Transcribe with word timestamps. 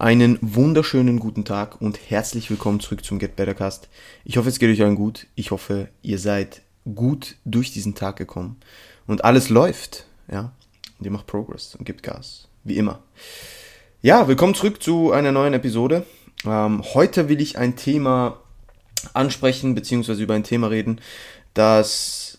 Einen 0.00 0.38
wunderschönen 0.40 1.18
guten 1.18 1.44
Tag 1.44 1.80
und 1.80 1.98
herzlich 2.08 2.50
willkommen 2.50 2.78
zurück 2.78 3.04
zum 3.04 3.18
Get 3.18 3.34
Better 3.34 3.54
Cast. 3.54 3.88
Ich 4.24 4.36
hoffe, 4.36 4.48
es 4.48 4.60
geht 4.60 4.70
euch 4.70 4.80
allen 4.80 4.94
gut. 4.94 5.26
Ich 5.34 5.50
hoffe, 5.50 5.88
ihr 6.02 6.20
seid 6.20 6.62
gut 6.94 7.34
durch 7.44 7.72
diesen 7.72 7.96
Tag 7.96 8.14
gekommen 8.14 8.58
und 9.08 9.24
alles 9.24 9.48
läuft, 9.48 10.06
ja. 10.30 10.52
Und 11.00 11.04
ihr 11.04 11.10
macht 11.10 11.26
Progress 11.26 11.74
und 11.74 11.84
gibt 11.84 12.04
Gas, 12.04 12.46
wie 12.62 12.76
immer. 12.76 13.02
Ja, 14.00 14.28
willkommen 14.28 14.54
zurück 14.54 14.80
zu 14.80 15.10
einer 15.10 15.32
neuen 15.32 15.52
Episode. 15.52 16.06
Ähm, 16.46 16.84
heute 16.94 17.28
will 17.28 17.40
ich 17.40 17.58
ein 17.58 17.74
Thema 17.74 18.38
ansprechen, 19.14 19.74
beziehungsweise 19.74 20.22
über 20.22 20.34
ein 20.34 20.44
Thema 20.44 20.68
reden, 20.68 21.00
das, 21.54 22.38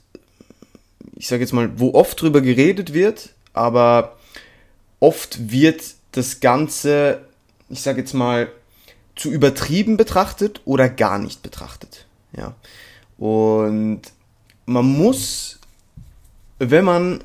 ich 1.17 1.27
sage 1.27 1.41
jetzt 1.41 1.51
mal, 1.51 1.77
wo 1.77 1.93
oft 1.93 2.21
drüber 2.21 2.39
geredet 2.39 2.93
wird, 2.93 3.33
aber 3.51 4.15
oft 5.01 5.51
wird 5.51 5.83
das 6.13 6.39
Ganze, 6.39 7.25
ich 7.69 7.81
sage 7.81 7.99
jetzt 7.99 8.13
mal, 8.13 8.49
zu 9.15 9.29
übertrieben 9.29 9.97
betrachtet 9.97 10.61
oder 10.65 10.89
gar 10.89 11.19
nicht 11.19 11.41
betrachtet. 11.41 12.05
Ja. 12.35 12.55
Und 13.17 14.01
man 14.65 14.85
muss, 14.85 15.59
wenn 16.57 16.85
man, 16.85 17.23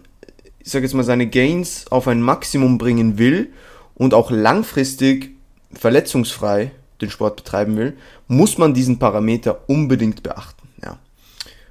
ich 0.58 0.72
sage 0.72 0.84
jetzt 0.84 0.94
mal, 0.94 1.04
seine 1.04 1.28
Gains 1.28 1.86
auf 1.90 2.08
ein 2.08 2.20
Maximum 2.20 2.78
bringen 2.78 3.16
will 3.18 3.52
und 3.94 4.12
auch 4.12 4.30
langfristig 4.30 5.30
verletzungsfrei 5.72 6.72
den 7.00 7.10
Sport 7.10 7.36
betreiben 7.36 7.76
will, 7.76 7.96
muss 8.28 8.58
man 8.58 8.74
diesen 8.74 8.98
Parameter 8.98 9.68
unbedingt 9.68 10.22
beachten. 10.22 10.68
Ja. 10.82 10.98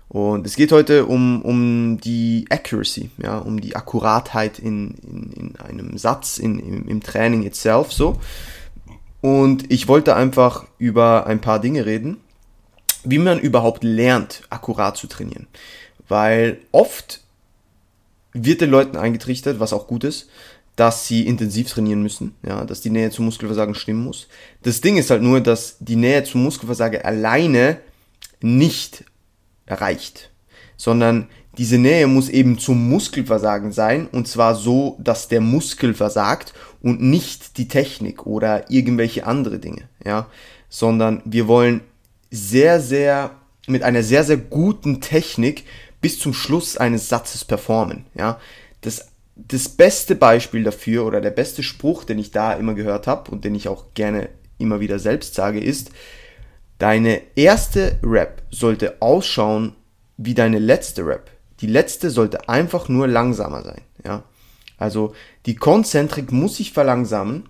Und 0.08 0.46
es 0.46 0.56
geht 0.56 0.72
heute 0.72 1.06
um, 1.06 1.42
um 1.42 2.00
die 2.00 2.46
Accuracy, 2.50 3.10
ja, 3.18 3.40
um 3.40 3.60
die 3.60 3.76
Akkuratheit 3.76 4.60
in, 4.60 4.96
in, 5.04 5.34
in 5.34 5.56
einem 5.58 5.98
Satz, 5.98 6.38
in, 6.38 6.60
im, 6.60 6.88
im 6.88 7.02
Training 7.02 7.44
itself 7.44 7.92
so. 7.92 8.20
Und 9.24 9.72
ich 9.72 9.88
wollte 9.88 10.18
einfach 10.18 10.66
über 10.80 11.28
ein 11.28 11.40
paar 11.40 11.62
Dinge 11.62 11.86
reden, 11.86 12.18
wie 13.06 13.20
man 13.20 13.40
überhaupt 13.40 13.82
lernt, 13.82 14.42
akkurat 14.50 14.98
zu 14.98 15.08
trainieren. 15.08 15.48
Weil 16.10 16.58
oft 16.74 17.22
wird 18.34 18.60
den 18.60 18.70
Leuten 18.70 18.98
eingetrichtert, 18.98 19.62
was 19.62 19.72
auch 19.72 19.88
gut 19.88 20.04
ist, 20.04 20.30
dass 20.76 21.08
sie 21.08 21.26
intensiv 21.26 21.70
trainieren 21.70 22.04
müssen, 22.04 22.36
ja, 22.46 22.66
dass 22.66 22.82
die 22.82 22.90
Nähe 22.90 23.12
zum 23.12 23.24
Muskelversagen 23.24 23.76
stimmen 23.76 24.04
muss. 24.04 24.28
Das 24.62 24.82
Ding 24.82 24.98
ist 24.98 25.10
halt 25.10 25.22
nur, 25.22 25.40
dass 25.40 25.78
die 25.80 25.96
Nähe 25.96 26.26
zum 26.26 26.44
Muskelversagen 26.44 27.02
alleine 27.04 27.78
nicht 28.42 29.06
erreicht, 29.66 30.32
sondern 30.76 31.30
diese 31.58 31.78
Nähe 31.78 32.08
muss 32.08 32.28
eben 32.28 32.60
zum 32.60 32.90
Muskelversagen 32.90 33.72
sein 33.72 34.10
und 34.12 34.28
zwar 34.28 34.56
so, 34.56 34.98
dass 35.00 35.30
der 35.30 35.40
Muskel 35.40 35.94
versagt 35.94 36.54
und 36.84 37.02
nicht 37.02 37.58
die 37.58 37.68
Technik 37.68 38.28
oder 38.28 38.70
irgendwelche 38.70 39.26
andere 39.26 39.58
Dinge, 39.58 39.90
ja, 40.06 40.28
sondern 40.70 41.24
wir 41.26 41.48
wollen 41.48 41.82
sehr, 42.30 42.80
sehr 42.80 43.32
mit 43.66 43.82
einer 43.82 44.04
sehr, 44.04 44.24
sehr 44.24 44.38
guten 44.38 45.02
Technik 45.02 45.66
bis 46.02 46.20
zum 46.20 46.34
Schluss 46.34 46.78
eines 46.78 47.10
Satzes 47.10 47.46
performen, 47.46 48.06
ja. 48.14 48.40
Das 48.82 49.08
das 49.36 49.70
beste 49.70 50.16
Beispiel 50.16 50.64
dafür 50.64 51.06
oder 51.06 51.22
der 51.22 51.32
beste 51.32 51.64
Spruch, 51.64 52.04
den 52.04 52.20
ich 52.20 52.32
da 52.32 52.54
immer 52.54 52.74
gehört 52.74 53.08
habe 53.08 53.32
und 53.32 53.44
den 53.46 53.56
ich 53.56 53.68
auch 53.68 53.94
gerne 53.94 54.30
immer 54.58 54.80
wieder 54.80 55.00
selbst 55.00 55.34
sage, 55.34 55.60
ist, 55.60 55.92
deine 56.78 57.22
erste 57.36 58.00
Rap 58.04 58.44
sollte 58.52 59.02
ausschauen 59.02 59.76
wie 60.18 60.34
deine 60.34 60.60
letzte 60.60 61.06
Rap. 61.06 61.32
Die 61.62 61.68
letzte 61.68 62.10
sollte 62.10 62.48
einfach 62.50 62.90
nur 62.90 63.08
langsamer 63.08 63.64
sein. 63.64 63.82
Ja? 64.06 64.24
Also 64.84 65.14
die 65.46 65.56
Konzentrik 65.56 66.34
muss 66.34 66.58
sich 66.58 66.74
verlangsamen, 66.74 67.44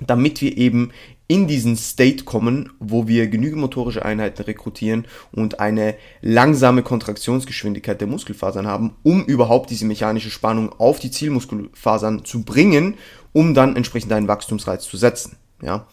damit 0.00 0.40
wir 0.40 0.56
eben 0.56 0.92
in 1.28 1.46
diesen 1.46 1.76
State 1.76 2.24
kommen, 2.24 2.72
wo 2.80 3.06
wir 3.06 3.28
genügend 3.28 3.60
motorische 3.60 4.02
Einheiten 4.02 4.44
rekrutieren 4.44 5.06
und 5.30 5.60
eine 5.60 5.94
langsame 6.22 6.82
Kontraktionsgeschwindigkeit 6.82 8.00
der 8.00 8.08
Muskelfasern 8.08 8.66
haben, 8.66 8.96
um 9.02 9.26
überhaupt 9.26 9.68
diese 9.68 9.84
mechanische 9.84 10.30
Spannung 10.30 10.72
auf 10.78 10.98
die 10.98 11.10
Zielmuskelfasern 11.10 12.24
zu 12.24 12.44
bringen, 12.44 12.94
um 13.34 13.52
dann 13.52 13.76
entsprechend 13.76 14.12
einen 14.14 14.28
Wachstumsreiz 14.28 14.84
zu 14.84 14.96
setzen. 14.96 15.36
Ja. 15.60 15.86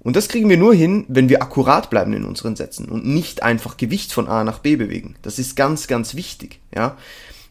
Und 0.00 0.16
das 0.16 0.26
kriegen 0.26 0.48
wir 0.48 0.56
nur 0.56 0.74
hin, 0.74 1.04
wenn 1.06 1.28
wir 1.28 1.40
akkurat 1.40 1.88
bleiben 1.88 2.12
in 2.14 2.24
unseren 2.24 2.56
Sätzen 2.56 2.88
und 2.88 3.06
nicht 3.06 3.44
einfach 3.44 3.76
Gewicht 3.76 4.12
von 4.12 4.26
A 4.26 4.42
nach 4.42 4.58
B 4.58 4.74
bewegen. 4.74 5.14
Das 5.22 5.38
ist 5.38 5.54
ganz, 5.54 5.86
ganz 5.86 6.16
wichtig. 6.16 6.58
Ja. 6.74 6.96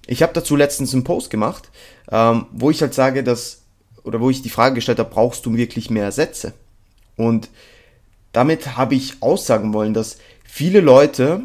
Ich 0.08 0.22
habe 0.22 0.34
dazu 0.34 0.56
letztens 0.56 0.94
einen 0.94 1.04
Post 1.04 1.30
gemacht, 1.30 1.70
ähm, 2.12 2.46
wo 2.52 2.70
ich 2.70 2.82
halt 2.82 2.94
sage, 2.94 3.24
dass, 3.24 3.64
oder 4.04 4.20
wo 4.22 4.30
ich 4.30 4.42
die 4.42 4.50
Frage 4.50 4.76
gestellt 4.76 5.00
habe, 5.00 5.14
brauchst 5.14 5.46
du 5.46 5.56
wirklich 5.56 5.90
mehr 5.90 6.12
Sätze? 6.12 6.54
Und 7.16 7.50
damit 8.32 8.76
habe 8.78 8.96
ich 8.96 9.22
aussagen 9.22 9.74
wollen, 9.74 9.94
dass 9.94 10.18
viele 10.44 10.82
Leute 10.82 11.44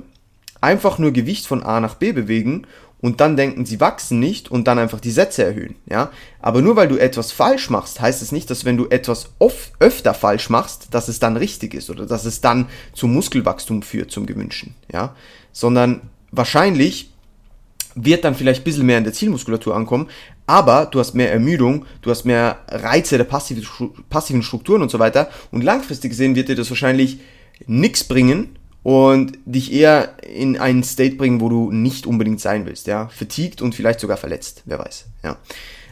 einfach 0.61 0.99
nur 0.99 1.13
Gewicht 1.13 1.47
von 1.47 1.63
A 1.63 1.81
nach 1.81 1.95
B 1.95 2.13
bewegen 2.13 2.67
und 3.01 3.21
dann 3.21 3.37
denken, 3.37 3.65
sie 3.65 3.81
wachsen 3.81 4.21
nicht 4.21 4.51
und 4.51 4.69
dann 4.69 4.79
einfach 4.79 5.01
die 5.01 5.11
Sätze 5.11 5.43
erhöhen, 5.43 5.77
ja. 5.87 6.11
Aber 6.41 6.61
nur 6.61 6.77
weil 6.77 6.89
du 6.89 6.99
etwas 6.99 7.33
falsch 7.33 7.71
machst, 7.71 8.01
heißt 8.01 8.21
es 8.21 8.31
nicht, 8.31 8.51
dass 8.51 8.65
wenn 8.65 8.77
du 8.77 8.89
etwas 8.89 9.31
oft, 9.39 9.73
öfter 9.79 10.13
falsch 10.13 10.51
machst, 10.51 10.89
dass 10.91 11.09
es 11.09 11.19
dann 11.19 11.37
richtig 11.37 11.73
ist 11.73 11.89
oder 11.89 12.05
dass 12.05 12.27
es 12.27 12.43
dann 12.43 12.67
zum 12.93 13.15
Muskelwachstum 13.15 13.83
führt, 13.83 14.11
zum 14.11 14.27
gewünschten, 14.27 14.75
ja. 14.93 15.15
Sondern 15.53 16.03
wahrscheinlich 16.31 17.11
wird 17.95 18.25
dann 18.25 18.35
vielleicht 18.35 18.63
ein 18.63 18.65
bisschen 18.65 18.87
mehr 18.87 18.99
in 18.99 19.05
der 19.05 19.13
Zielmuskulatur 19.13 19.75
ankommen, 19.75 20.09
aber 20.47 20.87
du 20.87 20.99
hast 21.01 21.15
mehr 21.15 21.33
Ermüdung, 21.33 21.87
du 22.03 22.11
hast 22.11 22.25
mehr 22.25 22.59
Reize 22.69 23.19
der 23.19 23.25
passiven 23.25 24.43
Strukturen 24.43 24.83
und 24.83 24.91
so 24.91 24.99
weiter 24.99 25.31
und 25.51 25.63
langfristig 25.63 26.11
gesehen 26.11 26.35
wird 26.35 26.49
dir 26.49 26.57
das 26.57 26.71
wahrscheinlich 26.71 27.19
nichts 27.67 28.05
bringen 28.05 28.57
und 28.83 29.39
dich 29.45 29.73
eher 29.73 30.15
in 30.27 30.59
einen 30.59 30.83
State 30.83 31.17
bringen, 31.17 31.41
wo 31.41 31.49
du 31.49 31.71
nicht 31.71 32.07
unbedingt 32.07 32.41
sein 32.41 32.67
willst, 32.67 32.87
ja, 32.87 33.09
fatigued 33.09 33.61
und 33.63 33.75
vielleicht 33.75 34.01
sogar 34.01 34.17
verletzt, 34.17 34.63
wer 34.65 34.79
weiß, 34.79 35.07
ja. 35.25 35.37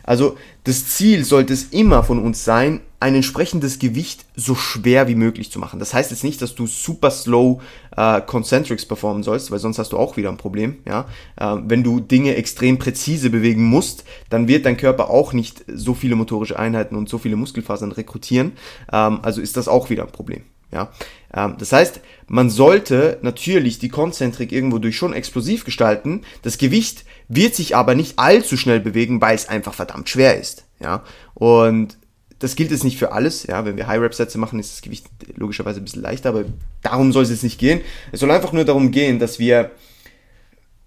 Also 0.09 0.39
das 0.65 0.87
Ziel 0.87 1.23
sollte 1.23 1.53
es 1.53 1.65
immer 1.65 2.03
von 2.03 2.19
uns 2.19 2.43
sein, 2.43 2.81
ein 2.99 3.15
entsprechendes 3.15 3.79
Gewicht 3.79 4.25
so 4.35 4.55
schwer 4.55 5.07
wie 5.07 5.15
möglich 5.15 5.53
zu 5.53 5.59
machen. 5.59 5.79
Das 5.79 5.93
heißt 5.93 6.11
jetzt 6.11 6.25
nicht, 6.25 6.41
dass 6.41 6.55
du 6.55 6.67
super 6.67 7.11
slow 7.11 7.61
äh, 7.95 8.23
Concentrics 8.23 8.87
performen 8.87 9.23
sollst, 9.23 9.51
weil 9.51 9.59
sonst 9.59 9.79
hast 9.79 9.93
du 9.93 9.99
auch 9.99 10.17
wieder 10.17 10.31
ein 10.31 10.39
Problem. 10.39 10.79
Ja? 10.87 11.05
Äh, 11.37 11.57
wenn 11.67 11.85
du 11.85 12.01
Dinge 12.01 12.37
extrem 12.37 12.79
präzise 12.79 13.29
bewegen 13.29 13.65
musst, 13.65 14.05
dann 14.31 14.49
wird 14.49 14.65
dein 14.65 14.79
Körper 14.79 15.11
auch 15.11 15.35
nicht 15.35 15.63
so 15.67 15.93
viele 15.93 16.17
motorische 16.17 16.59
Einheiten 16.59 16.97
und 16.97 17.11
so 17.11 17.19
viele 17.19 17.37
Muskelfasern 17.37 17.93
rekrutieren. 17.93 18.53
Ähm, 18.91 19.19
also 19.21 19.43
ist 19.43 19.59
das 19.59 19.69
auch 19.69 19.91
wieder 19.91 20.05
ein 20.05 20.11
Problem. 20.13 20.43
Ja, 20.73 20.93
ähm, 21.35 21.57
das 21.59 21.73
heißt, 21.73 22.01
man 22.27 22.51
sollte 22.51 23.19
natürlich 23.23 23.79
die 23.79 23.89
Konzentrik 23.89 24.53
irgendwo 24.53 24.79
durch 24.79 24.97
schon 24.97 25.13
explosiv 25.13 25.65
gestalten. 25.65 26.23
Das 26.43 26.59
Gewicht 26.59 27.05
wird 27.29 27.55
sich 27.55 27.75
aber 27.75 27.95
nicht 27.95 28.19
allzu 28.19 28.57
schnell 28.57 28.81
bewegen, 28.81 29.21
weil 29.21 29.35
es 29.35 29.49
einfach 29.49 29.75
verdammt 29.75 30.09
schwer 30.09 30.39
ist. 30.39 30.65
Ja, 30.81 31.05
und 31.35 31.97
das 32.39 32.55
gilt 32.55 32.71
jetzt 32.71 32.85
nicht 32.85 32.99
für 32.99 33.13
alles. 33.13 33.47
Ja, 33.47 33.65
wenn 33.65 33.77
wir 33.77 33.87
High 33.87 34.01
Rep 34.01 34.15
Sätze 34.15 34.39
machen, 34.39 34.61
ist 34.61 34.73
das 34.73 34.83
Gewicht 34.83 35.07
logischerweise 35.35 35.81
ein 35.81 35.85
bisschen 35.85 36.03
leichter, 36.03 36.29
aber 36.29 36.45
darum 36.83 37.13
soll 37.13 37.25
es 37.25 37.31
jetzt 37.31 37.43
nicht 37.43 37.59
gehen. 37.59 37.81
Es 38.13 38.21
soll 38.21 38.31
einfach 38.31 38.53
nur 38.53 38.65
darum 38.65 38.91
gehen, 38.91 39.19
dass 39.19 39.39
wir 39.39 39.71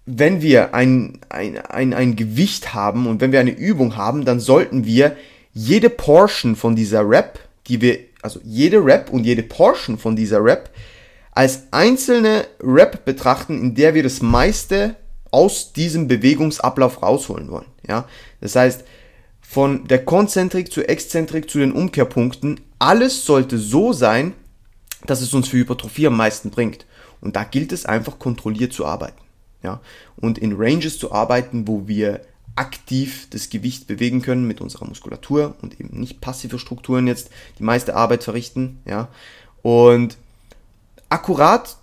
wenn 0.04 0.42
wir 0.42 0.74
ein, 0.74 1.20
ein, 1.28 1.58
ein, 1.58 1.94
ein 1.94 2.16
Gewicht 2.16 2.74
haben 2.74 3.06
und 3.06 3.20
wenn 3.20 3.32
wir 3.32 3.40
eine 3.40 3.52
Übung 3.52 3.96
haben, 3.96 4.24
dann 4.24 4.40
sollten 4.40 4.84
wir 4.84 5.16
jede 5.52 5.90
Portion 5.90 6.56
von 6.56 6.74
dieser 6.74 7.08
Rep, 7.08 7.38
die 7.68 7.80
wir 7.80 7.98
also 8.22 8.40
jede 8.44 8.84
Rap 8.84 9.10
und 9.10 9.24
jede 9.24 9.42
Portion 9.42 9.98
von 9.98 10.16
dieser 10.16 10.42
Rap 10.42 10.70
als 11.32 11.64
einzelne 11.70 12.46
Rap 12.60 13.04
betrachten, 13.04 13.60
in 13.60 13.74
der 13.74 13.94
wir 13.94 14.02
das 14.02 14.22
meiste 14.22 14.96
aus 15.30 15.72
diesem 15.72 16.08
Bewegungsablauf 16.08 17.02
rausholen 17.02 17.50
wollen. 17.50 17.66
Ja? 17.86 18.06
Das 18.40 18.54
heißt, 18.54 18.84
von 19.40 19.86
der 19.86 20.04
Konzentrik 20.04 20.72
zur 20.72 20.88
Exzentrik 20.88 21.50
zu 21.50 21.58
den 21.58 21.72
Umkehrpunkten, 21.72 22.60
alles 22.78 23.24
sollte 23.24 23.58
so 23.58 23.92
sein, 23.92 24.34
dass 25.06 25.20
es 25.20 25.34
uns 25.34 25.48
für 25.48 25.58
Hypertrophie 25.58 26.06
am 26.06 26.16
meisten 26.16 26.50
bringt. 26.50 26.86
Und 27.20 27.36
da 27.36 27.44
gilt 27.44 27.72
es 27.72 27.86
einfach 27.86 28.18
kontrolliert 28.18 28.72
zu 28.72 28.84
arbeiten. 28.84 29.20
Ja? 29.62 29.80
Und 30.16 30.38
in 30.38 30.54
Ranges 30.56 30.98
zu 30.98 31.12
arbeiten, 31.12 31.66
wo 31.66 31.88
wir 31.88 32.20
aktiv 32.54 33.28
das 33.30 33.50
Gewicht 33.50 33.86
bewegen 33.86 34.22
können 34.22 34.46
mit 34.46 34.60
unserer 34.60 34.86
Muskulatur 34.86 35.54
und 35.62 35.80
eben 35.80 35.98
nicht 35.98 36.20
passive 36.20 36.58
Strukturen 36.58 37.06
jetzt 37.06 37.30
die 37.58 37.62
meiste 37.62 37.96
Arbeit 37.96 38.24
verrichten, 38.24 38.80
ja. 38.84 39.08
Und 39.62 40.16
akkurat 41.08 41.76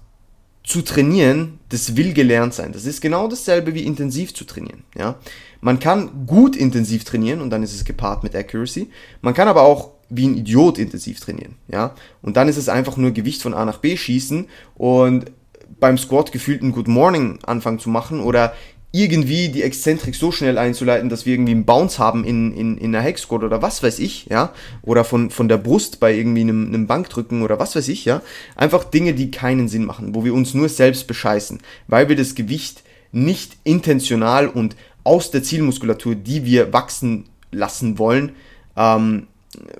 zu 0.64 0.82
trainieren, 0.84 1.60
das 1.70 1.96
will 1.96 2.14
gelernt 2.14 2.54
sein. 2.54 2.74
Das 2.74 2.86
ist 2.86 3.02
genau 3.02 3.28
dasselbe 3.28 3.74
wie 3.74 3.84
intensiv 3.84 4.34
zu 4.36 4.46
trainieren, 4.46 4.84
ja. 4.96 5.16
Man 5.62 5.80
kann 5.80 6.26
gut 6.28 6.56
intensiv 6.56 7.04
trainieren 7.04 7.42
und 7.42 7.50
dann 7.50 7.64
ist 7.64 7.74
es 7.74 7.84
gepaart 7.84 8.24
mit 8.24 8.36
Accuracy. 8.36 8.90
Man 9.22 9.34
kann 9.34 9.48
aber 9.48 9.64
auch 9.64 9.92
wie 10.10 10.28
ein 10.28 10.38
Idiot 10.38 10.78
intensiv 10.78 11.20
trainieren, 11.20 11.56
ja. 11.68 11.96
Und 12.22 12.38
dann 12.38 12.48
ist 12.48 12.58
es 12.58 12.70
einfach 12.70 12.98
nur 12.98 13.12
Gewicht 13.12 13.42
von 13.42 13.56
A 13.56 13.66
nach 13.66 13.80
B 13.80 13.98
schießen 13.98 14.48
und 14.76 15.32
beim 15.80 15.98
Squat 15.98 16.32
gefühlt 16.32 16.62
ein 16.62 16.72
Good 16.72 16.88
Morning 16.88 17.40
anfangen 17.44 17.80
zu 17.80 17.90
machen 17.90 18.20
oder 18.20 18.54
irgendwie 18.92 19.50
die 19.50 19.62
Exzentrik 19.62 20.16
so 20.16 20.32
schnell 20.32 20.58
einzuleiten, 20.58 21.10
dass 21.10 21.26
wir 21.26 21.34
irgendwie 21.34 21.52
einen 21.52 21.66
Bounce 21.66 22.00
haben 22.00 22.24
in, 22.24 22.54
in, 22.54 22.78
in 22.78 22.96
einer 22.96 23.04
Hexquad 23.04 23.44
oder 23.44 23.62
was 23.62 23.84
weiß 23.84 24.00
ich, 24.00 24.26
ja, 24.26 24.52
oder 24.82 25.04
von, 25.04 25.30
von 25.30 25.48
der 25.48 25.58
Brust 25.58 26.00
bei 26.00 26.14
irgendwie 26.14 26.42
einem, 26.42 26.68
einem 26.68 26.88
Bankdrücken 26.88 27.44
oder 27.44 27.60
was 27.60 27.76
weiß 27.76 27.88
ich, 27.88 28.06
ja, 28.06 28.24
einfach 28.56 28.84
Dinge, 28.84 29.14
die 29.14 29.30
keinen 29.30 29.68
Sinn 29.68 29.86
machen, 29.86 30.16
wo 30.16 30.26
wir 30.26 30.34
uns 30.34 30.56
nur 30.56 30.70
selbst 30.70 31.06
bescheißen, 31.06 31.60
weil 31.88 32.10
wir 32.10 32.16
das 32.16 32.34
Gewicht 32.34 32.84
nicht 33.12 33.58
intentional 33.64 34.48
und 34.48 34.76
aus 35.04 35.30
der 35.30 35.44
Zielmuskulatur, 35.44 36.16
die 36.16 36.46
wir 36.46 36.74
wachsen 36.74 37.26
lassen 37.52 38.00
wollen, 38.00 38.32
ähm, 38.76 39.28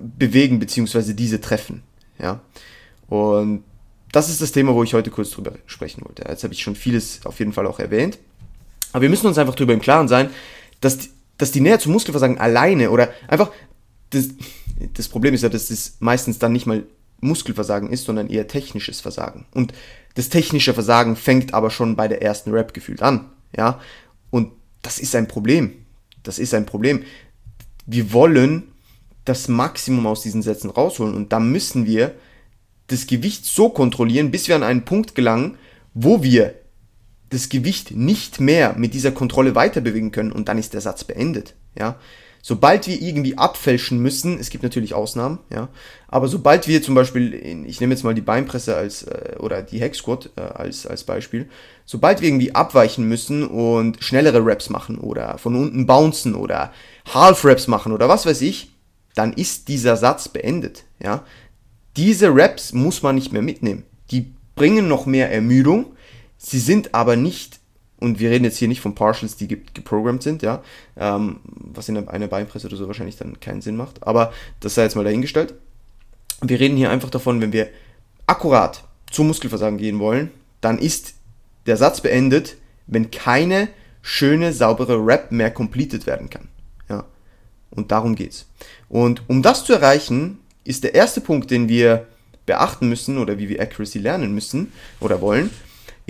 bewegen 0.00 0.60
bzw. 0.60 1.14
diese 1.14 1.40
treffen, 1.40 1.82
ja, 2.20 2.40
und 3.08 3.64
das 4.12 4.28
ist 4.28 4.40
das 4.40 4.52
Thema, 4.52 4.74
wo 4.74 4.82
ich 4.82 4.94
heute 4.94 5.10
kurz 5.10 5.30
drüber 5.30 5.52
sprechen 5.66 6.04
wollte. 6.04 6.24
Jetzt 6.28 6.42
habe 6.42 6.54
ich 6.54 6.62
schon 6.62 6.74
vieles 6.74 7.24
auf 7.24 7.38
jeden 7.38 7.52
Fall 7.52 7.66
auch 7.66 7.78
erwähnt. 7.78 8.18
Aber 8.92 9.02
wir 9.02 9.10
müssen 9.10 9.26
uns 9.26 9.38
einfach 9.38 9.54
darüber 9.54 9.72
im 9.72 9.80
Klaren 9.80 10.08
sein, 10.08 10.30
dass 10.80 10.98
die, 10.98 11.08
dass 11.38 11.52
die 11.52 11.60
Nähe 11.60 11.78
zum 11.78 11.92
Muskelversagen 11.92 12.38
alleine 12.38 12.90
oder 12.90 13.10
einfach, 13.28 13.50
das, 14.10 14.28
das 14.94 15.08
Problem 15.08 15.34
ist 15.34 15.42
ja, 15.42 15.48
dass 15.48 15.68
das 15.68 15.96
meistens 16.00 16.38
dann 16.38 16.52
nicht 16.52 16.66
mal 16.66 16.84
Muskelversagen 17.20 17.90
ist, 17.90 18.04
sondern 18.04 18.28
eher 18.28 18.48
technisches 18.48 19.00
Versagen. 19.00 19.46
Und 19.52 19.72
das 20.14 20.28
technische 20.28 20.74
Versagen 20.74 21.16
fängt 21.16 21.54
aber 21.54 21.70
schon 21.70 21.96
bei 21.96 22.08
der 22.08 22.22
ersten 22.22 22.50
Rap 22.50 22.74
gefühlt 22.74 23.02
an. 23.02 23.30
Ja, 23.56 23.80
und 24.30 24.52
das 24.82 24.98
ist 24.98 25.14
ein 25.14 25.28
Problem. 25.28 25.72
Das 26.22 26.38
ist 26.38 26.54
ein 26.54 26.66
Problem. 26.66 27.04
Wir 27.86 28.12
wollen 28.12 28.64
das 29.24 29.48
Maximum 29.48 30.06
aus 30.06 30.22
diesen 30.22 30.42
Sätzen 30.42 30.70
rausholen 30.70 31.14
und 31.14 31.32
da 31.32 31.40
müssen 31.40 31.86
wir 31.86 32.14
das 32.86 33.06
Gewicht 33.06 33.44
so 33.44 33.68
kontrollieren, 33.68 34.30
bis 34.30 34.48
wir 34.48 34.56
an 34.56 34.62
einen 34.62 34.84
Punkt 34.84 35.14
gelangen, 35.14 35.56
wo 35.94 36.22
wir 36.22 36.54
das 37.30 37.48
Gewicht 37.48 37.92
nicht 37.92 38.40
mehr 38.40 38.74
mit 38.76 38.92
dieser 38.92 39.12
Kontrolle 39.12 39.54
weiter 39.54 39.80
bewegen 39.80 40.12
können 40.12 40.32
und 40.32 40.48
dann 40.48 40.58
ist 40.58 40.74
der 40.74 40.80
Satz 40.80 41.04
beendet, 41.04 41.54
ja. 41.78 41.96
Sobald 42.42 42.86
wir 42.86 43.02
irgendwie 43.02 43.36
abfälschen 43.36 44.00
müssen, 44.00 44.40
es 44.40 44.48
gibt 44.48 44.62
natürlich 44.62 44.94
Ausnahmen, 44.94 45.40
ja, 45.50 45.68
aber 46.08 46.26
sobald 46.26 46.68
wir 46.68 46.82
zum 46.82 46.94
Beispiel, 46.94 47.34
ich 47.66 47.80
nehme 47.80 47.92
jetzt 47.92 48.02
mal 48.02 48.14
die 48.14 48.22
Beinpresse 48.22 48.76
als, 48.76 49.02
äh, 49.02 49.36
oder 49.38 49.62
die 49.62 49.78
Hex 49.78 49.98
Squat 49.98 50.30
äh, 50.36 50.40
als, 50.40 50.86
als 50.86 51.04
Beispiel, 51.04 51.50
sobald 51.84 52.22
wir 52.22 52.28
irgendwie 52.28 52.54
abweichen 52.54 53.06
müssen 53.06 53.46
und 53.46 54.02
schnellere 54.02 54.44
Reps 54.44 54.70
machen 54.70 54.96
oder 54.96 55.36
von 55.36 55.54
unten 55.54 55.86
bouncen 55.86 56.34
oder 56.34 56.72
Half 57.12 57.44
Reps 57.44 57.66
machen 57.66 57.92
oder 57.92 58.08
was 58.08 58.24
weiß 58.24 58.40
ich, 58.40 58.70
dann 59.14 59.34
ist 59.34 59.68
dieser 59.68 59.96
Satz 59.96 60.28
beendet, 60.28 60.84
ja. 60.98 61.24
Diese 61.96 62.34
Reps 62.34 62.72
muss 62.72 63.02
man 63.02 63.16
nicht 63.16 63.32
mehr 63.32 63.42
mitnehmen. 63.42 63.82
Die 64.10 64.32
bringen 64.54 64.88
noch 64.88 65.06
mehr 65.06 65.30
Ermüdung, 65.30 65.86
Sie 66.42 66.58
sind 66.58 66.94
aber 66.94 67.16
nicht, 67.16 67.60
und 67.98 68.18
wir 68.18 68.30
reden 68.30 68.44
jetzt 68.44 68.56
hier 68.56 68.66
nicht 68.66 68.80
von 68.80 68.94
Partials, 68.94 69.36
die 69.36 69.46
geprogrammt 69.46 70.22
sind, 70.22 70.40
ja, 70.40 70.62
ähm, 70.96 71.40
was 71.44 71.88
in 71.90 72.08
einer 72.08 72.28
Beinpresse 72.28 72.66
oder 72.66 72.78
so 72.78 72.86
wahrscheinlich 72.86 73.18
dann 73.18 73.38
keinen 73.40 73.60
Sinn 73.60 73.76
macht, 73.76 74.02
aber 74.02 74.32
das 74.60 74.74
sei 74.74 74.84
jetzt 74.84 74.96
mal 74.96 75.04
dahingestellt. 75.04 75.52
Wir 76.40 76.58
reden 76.58 76.78
hier 76.78 76.90
einfach 76.90 77.10
davon, 77.10 77.42
wenn 77.42 77.52
wir 77.52 77.68
akkurat 78.26 78.84
zum 79.10 79.26
Muskelversagen 79.26 79.76
gehen 79.76 79.98
wollen, 79.98 80.30
dann 80.62 80.78
ist 80.78 81.12
der 81.66 81.76
Satz 81.76 82.00
beendet, 82.00 82.56
wenn 82.86 83.10
keine 83.10 83.68
schöne, 84.00 84.54
saubere 84.54 84.96
Rap 84.96 85.30
mehr 85.32 85.50
completed 85.50 86.06
werden 86.06 86.30
kann. 86.30 86.48
Ja. 86.88 87.04
Und 87.70 87.92
darum 87.92 88.14
geht's. 88.14 88.46
Und 88.88 89.28
um 89.28 89.42
das 89.42 89.66
zu 89.66 89.74
erreichen, 89.74 90.38
ist 90.64 90.84
der 90.84 90.94
erste 90.94 91.20
Punkt, 91.20 91.50
den 91.50 91.68
wir 91.68 92.06
beachten 92.46 92.88
müssen 92.88 93.18
oder 93.18 93.38
wie 93.38 93.50
wir 93.50 93.60
Accuracy 93.60 93.98
lernen 93.98 94.34
müssen 94.34 94.72
oder 95.00 95.20
wollen, 95.20 95.50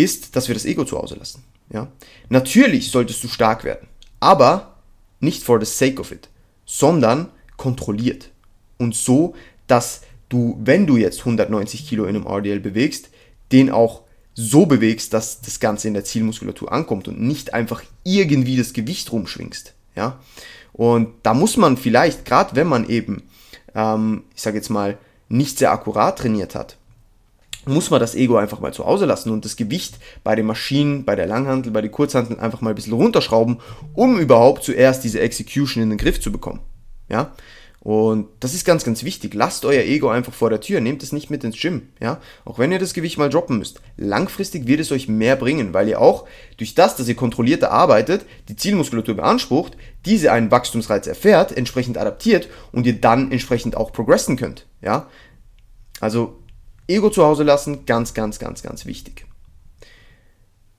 ist, 0.03 0.37
dass 0.37 0.49
wir 0.49 0.55
das 0.55 0.65
Ego 0.65 0.85
zu 0.85 0.99
Hause 0.99 1.17
lassen. 1.17 1.45
Ja? 1.73 1.89
Natürlich 2.29 2.91
solltest 2.91 3.23
du 3.25 3.29
stark 3.29 3.65
werden, 3.65 3.89
aber 4.19 4.77
nicht 5.21 5.43
for 5.43 5.65
the 5.65 5.71
sake 5.71 6.01
of 6.01 6.13
it, 6.13 6.29
sondern 6.65 7.29
kontrolliert. 7.57 8.31
Und 8.79 8.95
so, 8.95 9.35
dass 9.67 10.03
du, 10.29 10.59
wenn 10.63 10.87
du 10.87 10.97
jetzt 10.97 11.21
190 11.21 11.87
Kilo 11.87 12.05
in 12.05 12.17
einem 12.17 12.27
RDL 12.27 12.61
bewegst, 12.61 13.11
den 13.53 13.71
auch 13.71 14.03
so 14.35 14.67
bewegst, 14.67 15.13
dass 15.13 15.41
das 15.43 15.61
Ganze 15.61 15.89
in 15.89 15.95
der 15.95 16.05
Zielmuskulatur 16.05 16.73
ankommt 16.73 17.09
und 17.09 17.21
nicht 17.21 17.53
einfach 17.53 17.83
irgendwie 18.05 18.57
das 18.57 18.73
Gewicht 18.73 19.13
rumschwingst. 19.13 19.75
Ja? 19.97 20.19
Und 20.73 21.09
da 21.23 21.35
muss 21.35 21.57
man 21.57 21.77
vielleicht, 21.77 22.25
gerade 22.25 22.57
wenn 22.57 22.69
man 22.69 22.89
eben, 22.89 23.25
ähm, 23.75 24.25
ich 24.35 24.43
sage 24.43 24.57
jetzt 24.57 24.71
mal, 24.71 24.97
nicht 25.29 25.59
sehr 25.59 25.73
akkurat 25.73 26.19
trainiert 26.19 26.55
hat, 26.55 26.77
muss 27.71 27.91
man 27.91 28.01
das 28.01 28.15
Ego 28.15 28.37
einfach 28.37 28.61
mal 28.61 28.73
zu 28.75 28.85
Hause 28.85 29.07
lassen 29.07 29.31
und 29.31 29.45
das 29.45 29.57
Gewicht 29.57 29.99
bei 30.23 30.37
den 30.37 30.47
Maschinen, 30.47 31.05
bei 31.05 31.17
der 31.17 31.27
Langhantel, 31.27 31.73
bei 31.73 31.81
den 31.81 31.93
Kurzhanteln 31.93 32.39
einfach 32.39 32.61
mal 32.61 32.71
ein 32.71 32.77
bisschen 32.77 32.93
runterschrauben, 32.93 33.61
um 33.95 34.19
überhaupt 34.19 34.65
zuerst 34.65 35.05
diese 35.05 35.21
Execution 35.21 35.83
in 35.83 35.91
den 35.91 35.99
Griff 35.99 36.21
zu 36.21 36.31
bekommen. 36.31 36.61
Ja? 37.09 37.33
Und 37.83 38.29
das 38.41 38.53
ist 38.53 38.67
ganz, 38.67 38.85
ganz 38.85 39.05
wichtig. 39.05 39.33
Lasst 39.33 39.65
euer 39.65 39.83
Ego 39.83 40.11
einfach 40.11 40.35
vor 40.35 40.51
der 40.51 40.61
Tür. 40.61 40.83
Nehmt 40.83 41.03
es 41.03 41.13
nicht 41.13 41.31
mit 41.31 41.43
ins 41.45 41.59
Gym. 41.59 41.89
Ja? 41.99 42.21
Auch 42.45 42.59
wenn 42.59 42.73
ihr 42.73 42.79
das 42.79 42.93
Gewicht 42.93 43.17
mal 43.17 43.31
droppen 43.31 43.59
müsst. 43.59 43.81
Langfristig 43.97 44.67
wird 44.67 44.81
es 44.81 44.93
euch 44.93 45.09
mehr 45.09 45.35
bringen, 45.35 45.73
weil 45.73 45.89
ihr 45.89 45.99
auch 45.99 46.27
durch 46.59 46.75
das, 46.75 46.97
dass 46.97 47.09
ihr 47.09 47.17
kontrollierter 47.17 47.71
arbeitet, 47.73 48.27
die 48.49 48.57
Zielmuskulatur 48.57 49.15
beansprucht, 49.15 49.79
diese 50.05 50.31
einen 50.31 50.51
Wachstumsreiz 50.51 51.07
erfährt, 51.07 51.57
entsprechend 51.57 51.97
adaptiert 51.97 52.49
und 52.71 52.87
ihr 52.87 53.01
dann 53.01 53.33
entsprechend 53.33 53.79
auch 53.79 53.93
progressen 53.93 54.37
könnt. 54.37 54.67
Ja? 54.83 55.09
Also 56.01 56.40
Ego 56.91 57.11
zu 57.11 57.25
Hause 57.25 57.45
lassen, 57.45 57.87
ganz, 57.87 58.15
ganz, 58.15 58.39
ganz, 58.39 58.63
ganz 58.63 58.85
wichtig. 58.87 59.27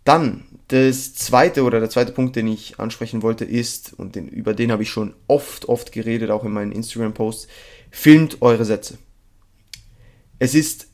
Dann 0.04 0.46
das 0.68 1.14
zweite 1.14 1.64
oder 1.64 1.80
der 1.80 1.90
zweite 1.90 2.12
Punkt, 2.12 2.36
den 2.36 2.48
ich 2.48 2.80
ansprechen 2.80 3.22
wollte, 3.22 3.46
ist, 3.46 3.94
und 3.94 4.16
den, 4.16 4.28
über 4.28 4.54
den 4.54 4.72
habe 4.72 4.84
ich 4.84 4.90
schon 4.90 5.14
oft, 5.28 5.66
oft 5.66 5.92
geredet, 5.92 6.32
auch 6.32 6.44
in 6.44 6.52
meinen 6.52 6.72
Instagram-Posts, 6.72 7.48
filmt 7.92 8.42
eure 8.42 8.66
Sätze. 8.66 8.98
Es 10.40 10.56
ist 10.56 10.88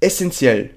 essentiell, 0.00 0.70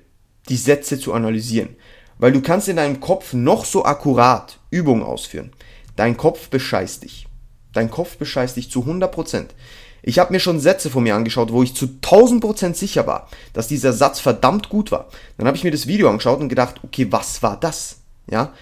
die 0.48 0.58
Sätze 0.58 1.00
zu 1.00 1.14
analysieren, 1.14 1.76
weil 2.18 2.32
du 2.32 2.42
kannst 2.42 2.68
in 2.68 2.78
deinem 2.78 3.00
Kopf 3.00 3.34
noch 3.34 3.66
so 3.66 3.86
akkurat 3.86 4.60
Übungen 4.72 5.04
ausführen. 5.04 5.52
Dein 5.96 6.18
Kopf 6.18 6.50
bescheißt 6.50 7.04
dich. 7.04 7.28
Dein 7.74 7.92
Kopf 7.92 8.18
bescheißt 8.18 8.58
dich 8.58 8.72
zu 8.72 8.84
100%. 8.84 9.48
Ich 10.02 10.20
habe 10.20 10.32
mir 10.32 10.40
schon 10.40 10.60
Sätze 10.60 10.90
von 10.90 11.04
mir 11.04 11.16
angeschaut, 11.16 11.52
wo 11.52 11.64
ich 11.64 11.76
zu 11.76 11.86
1000% 12.02 12.74
sicher 12.74 13.08
war, 13.08 13.30
dass 13.54 13.68
dieser 13.68 13.94
Satz 13.94 14.20
verdammt 14.20 14.70
gut 14.70 14.92
war. 14.92 15.08
Dann 15.38 15.48
habe 15.48 15.58
ich 15.58 15.64
mir 15.64 15.72
das 15.72 15.88
Video 15.88 16.10
angeschaut 16.10 16.40
und 16.40 16.50
gedacht, 16.50 16.76
okay, 16.84 17.08
was 17.10 17.44
war 17.44 17.60
das? 17.60 17.98
Ja, 18.30 18.54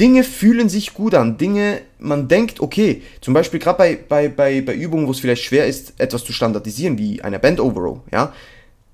Dinge 0.00 0.24
fühlen 0.24 0.68
sich 0.68 0.94
gut 0.94 1.14
an, 1.14 1.36
Dinge, 1.36 1.82
man 1.98 2.26
denkt, 2.28 2.60
okay, 2.60 3.02
zum 3.20 3.34
Beispiel 3.34 3.60
gerade 3.60 3.78
bei, 3.78 3.96
bei, 3.96 4.28
bei, 4.28 4.60
bei 4.62 4.74
Übungen, 4.74 5.06
wo 5.06 5.10
es 5.10 5.20
vielleicht 5.20 5.44
schwer 5.44 5.66
ist, 5.66 5.94
etwas 5.98 6.24
zu 6.24 6.32
standardisieren, 6.32 6.98
wie 6.98 7.22
einer 7.22 7.38
Band 7.38 7.60
Overall, 7.60 8.00
ja, 8.10 8.32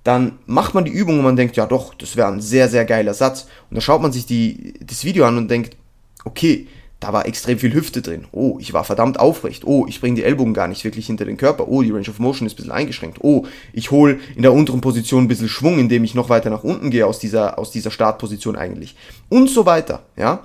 dann 0.05 0.39
macht 0.47 0.75
man 0.75 0.85
die 0.85 0.91
Übung 0.91 1.19
und 1.19 1.25
man 1.25 1.37
denkt, 1.37 1.57
ja 1.57 1.67
doch, 1.67 1.95
das 1.95 2.17
wäre 2.17 2.29
ein 2.29 2.41
sehr, 2.41 2.69
sehr 2.69 2.85
geiler 2.85 3.15
Satz. 3.15 3.43
Und 3.69 3.75
dann 3.75 3.81
schaut 3.83 4.01
man 4.01 4.13
sich 4.13 4.25
die, 4.25 4.75
das 4.81 5.05
Video 5.05 5.27
an 5.27 5.37
und 5.37 5.51
denkt, 5.51 5.77
okay, 6.25 6.67
da 7.01 7.13
war 7.13 7.27
extrem 7.27 7.59
viel 7.59 7.73
Hüfte 7.75 8.03
drin. 8.03 8.27
Oh, 8.33 8.59
ich 8.61 8.73
war 8.73 8.83
verdammt 8.83 9.21
aufrecht. 9.21 9.65
Oh, 9.65 9.87
ich 9.89 10.01
bringe 10.01 10.17
die 10.17 10.25
Ellbogen 10.25 10.53
gar 10.53 10.67
nicht 10.67 10.83
wirklich 10.83 11.07
hinter 11.07 11.25
den 11.25 11.37
Körper. 11.37 11.69
Oh, 11.69 11.83
die 11.83 11.93
Range 11.93 12.09
of 12.09 12.19
Motion 12.19 12.47
ist 12.47 12.55
ein 12.55 12.57
bisschen 12.57 12.73
eingeschränkt. 12.73 13.19
Oh, 13.23 13.47
ich 13.73 13.93
hole 13.93 14.19
in 14.35 14.43
der 14.43 14.53
unteren 14.53 14.81
Position 14.81 15.25
ein 15.25 15.29
bisschen 15.29 15.49
Schwung, 15.49 15.79
indem 15.79 16.03
ich 16.03 16.17
noch 16.17 16.29
weiter 16.29 16.51
nach 16.51 16.65
unten 16.65 16.91
gehe 16.91 17.07
aus 17.07 17.21
dieser, 17.21 17.59
aus 17.59 17.71
dieser 17.71 17.93
Startposition 17.93 18.57
eigentlich. 18.57 18.97
Und 19.29 19.49
so 19.49 19.65
weiter, 19.65 20.03
ja. 20.17 20.45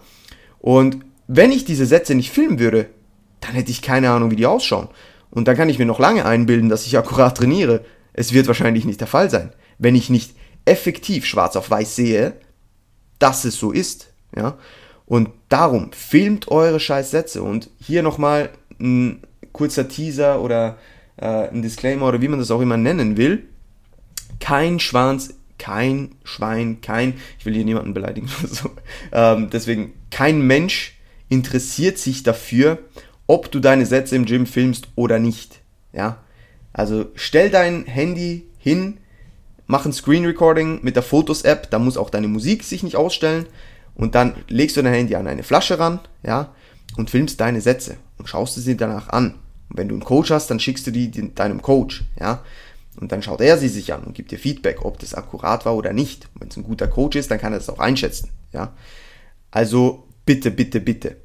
Und 0.59 0.99
wenn 1.27 1.51
ich 1.51 1.65
diese 1.65 1.87
Sätze 1.87 2.13
nicht 2.13 2.29
filmen 2.29 2.59
würde, 2.59 2.87
dann 3.41 3.53
hätte 3.53 3.71
ich 3.71 3.81
keine 3.81 4.11
Ahnung, 4.11 4.29
wie 4.29 4.35
die 4.35 4.45
ausschauen. 4.45 4.89
Und 5.31 5.47
dann 5.47 5.57
kann 5.57 5.69
ich 5.69 5.79
mir 5.79 5.85
noch 5.85 5.99
lange 5.99 6.25
einbilden, 6.25 6.69
dass 6.69 6.85
ich 6.85 6.97
akkurat 6.97 7.35
trainiere. 7.35 7.83
Es 8.13 8.31
wird 8.31 8.45
wahrscheinlich 8.45 8.85
nicht 8.85 8.99
der 8.99 9.07
Fall 9.07 9.31
sein, 9.31 9.51
wenn 9.79 9.95
ich 9.95 10.11
nicht 10.11 10.35
effektiv 10.65 11.25
schwarz 11.25 11.55
auf 11.55 11.71
weiß 11.71 11.95
sehe, 11.95 12.33
dass 13.17 13.43
es 13.43 13.55
so 13.55 13.71
ist, 13.71 14.13
ja. 14.35 14.57
Und 15.05 15.29
darum, 15.49 15.91
filmt 15.91 16.49
eure 16.49 16.79
scheiß 16.79 17.11
Sätze. 17.11 17.43
Und 17.43 17.69
hier 17.79 18.03
nochmal 18.03 18.49
ein 18.79 19.21
kurzer 19.51 19.87
Teaser 19.87 20.41
oder 20.41 20.77
äh, 21.17 21.49
ein 21.49 21.61
Disclaimer 21.61 22.07
oder 22.07 22.21
wie 22.21 22.27
man 22.27 22.39
das 22.39 22.51
auch 22.51 22.61
immer 22.61 22.77
nennen 22.77 23.17
will. 23.17 23.43
Kein 24.39 24.79
Schwanz, 24.79 25.35
kein 25.57 26.15
Schwein, 26.23 26.81
kein, 26.81 27.15
ich 27.39 27.45
will 27.45 27.53
hier 27.53 27.65
niemanden 27.65 27.93
beleidigen 27.93 28.29
oder 28.39 28.53
so. 28.53 28.71
Ähm, 29.11 29.49
deswegen, 29.51 29.93
kein 30.09 30.41
Mensch 30.45 30.97
interessiert 31.29 31.97
sich 31.97 32.23
dafür, 32.23 32.79
ob 33.27 33.51
du 33.51 33.59
deine 33.59 33.85
Sätze 33.85 34.15
im 34.15 34.25
Gym 34.25 34.45
filmst 34.45 34.87
oder 34.95 35.19
nicht. 35.19 35.61
Ja, 35.93 36.23
also 36.73 37.05
stell 37.13 37.49
dein 37.49 37.85
Handy 37.85 38.47
hin, 38.57 38.97
mach 39.67 39.85
ein 39.85 39.93
Screen 39.93 40.25
Recording 40.25 40.79
mit 40.81 40.95
der 40.95 41.03
Fotos-App, 41.03 41.69
da 41.69 41.77
muss 41.77 41.97
auch 41.97 42.09
deine 42.09 42.27
Musik 42.27 42.63
sich 42.63 42.81
nicht 42.81 42.95
ausstellen 42.95 43.45
und 43.95 44.15
dann 44.15 44.35
legst 44.47 44.77
du 44.77 44.81
dein 44.81 44.93
Handy 44.93 45.15
an 45.15 45.27
eine 45.27 45.43
Flasche 45.43 45.79
ran, 45.79 45.99
ja, 46.23 46.53
und 46.97 47.09
filmst 47.09 47.39
deine 47.39 47.61
Sätze 47.61 47.97
und 48.17 48.27
schaust 48.27 48.55
sie 48.55 48.77
danach 48.77 49.09
an. 49.09 49.35
Und 49.69 49.77
wenn 49.77 49.89
du 49.89 49.95
einen 49.95 50.03
Coach 50.03 50.31
hast, 50.31 50.49
dann 50.49 50.59
schickst 50.59 50.85
du 50.87 50.91
die 50.91 51.33
deinem 51.33 51.61
Coach, 51.61 52.03
ja. 52.19 52.43
Und 52.99 53.11
dann 53.11 53.23
schaut 53.23 53.41
er 53.41 53.57
sie 53.57 53.69
sich 53.69 53.91
an 53.91 54.03
und 54.03 54.13
gibt 54.13 54.29
dir 54.31 54.37
Feedback, 54.37 54.85
ob 54.85 54.99
das 54.99 55.15
akkurat 55.15 55.65
war 55.65 55.75
oder 55.75 55.93
nicht. 55.93 56.29
Wenn 56.39 56.49
es 56.49 56.57
ein 56.57 56.63
guter 56.63 56.87
Coach 56.87 57.17
ist, 57.17 57.31
dann 57.31 57.39
kann 57.39 57.53
er 57.53 57.59
das 57.59 57.69
auch 57.69 57.79
einschätzen, 57.79 58.29
ja. 58.51 58.73
Also 59.51 60.07
bitte, 60.25 60.51
bitte, 60.51 60.79
bitte 60.79 61.17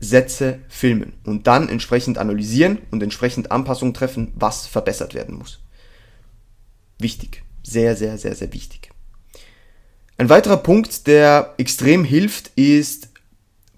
Sätze 0.00 0.60
filmen 0.68 1.14
und 1.24 1.46
dann 1.46 1.68
entsprechend 1.68 2.18
analysieren 2.18 2.78
und 2.90 3.02
entsprechend 3.02 3.50
Anpassungen 3.50 3.94
treffen, 3.94 4.32
was 4.34 4.66
verbessert 4.66 5.14
werden 5.14 5.36
muss. 5.36 5.60
Wichtig. 6.98 7.42
Sehr, 7.62 7.96
sehr, 7.96 8.18
sehr, 8.18 8.34
sehr 8.34 8.52
wichtig. 8.52 8.90
Ein 10.16 10.28
weiterer 10.28 10.58
Punkt, 10.58 11.06
der 11.06 11.54
extrem 11.58 12.04
hilft, 12.04 12.52
ist 12.56 13.08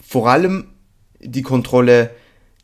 vor 0.07 0.29
allem 0.29 0.69
die 1.19 1.43
Kontrolle 1.43 2.11